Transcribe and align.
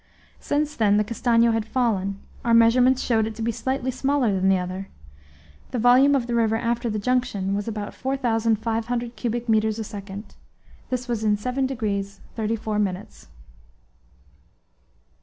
Since 0.39 0.75
then 0.77 0.97
the 0.97 1.03
Castanho 1.03 1.51
had 1.51 1.63
fallen; 1.63 2.19
our 2.43 2.55
measurements 2.55 3.03
showed 3.03 3.27
it 3.27 3.35
to 3.35 3.43
be 3.43 3.51
slightly 3.51 3.91
smaller 3.91 4.33
than 4.33 4.49
the 4.49 4.57
other; 4.57 4.87
the 5.69 5.77
volume 5.77 6.15
of 6.15 6.25
the 6.25 6.33
river 6.33 6.55
after 6.55 6.89
the 6.89 6.97
junction 6.97 7.53
was 7.53 7.67
about 7.67 7.93
4,500 7.93 9.15
cubic 9.15 9.47
metres 9.47 9.77
a 9.77 9.83
second. 9.83 10.33
This 10.89 11.07
was 11.07 11.23
in 11.23 11.37
7 11.37 11.67
degrees 11.67 12.19
34 12.35 12.79
minutes. 12.79 13.27